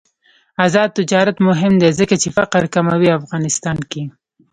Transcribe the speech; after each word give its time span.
آزاد 0.65 0.89
تجارت 0.99 1.37
مهم 1.47 1.73
دی 1.81 1.89
ځکه 1.99 2.15
چې 2.21 2.27
فقر 2.37 2.63
کموي 2.73 3.09
افغانستان 3.19 3.77
کې. 3.91 4.03